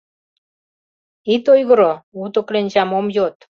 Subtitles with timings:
[1.33, 1.91] —Ит ойгыро—
[2.21, 3.35] уто кленчам ом йод.